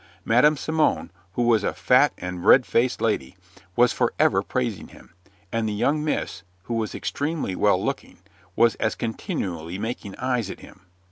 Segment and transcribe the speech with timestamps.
[0.25, 3.37] Madam Simon, who was a fat and red faced lady,
[3.75, 5.13] was forever praising him,
[5.51, 8.17] and the young miss, who was extremely well looking,
[8.55, 10.87] was as continually making eyes at him.